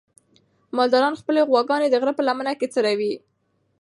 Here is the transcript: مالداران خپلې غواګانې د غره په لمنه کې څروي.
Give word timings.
مالداران 0.75 1.13
خپلې 1.21 1.41
غواګانې 1.49 1.87
د 1.89 1.95
غره 2.01 2.13
په 2.17 2.23
لمنه 2.27 2.53
کې 2.59 2.67
څروي. 2.73 3.13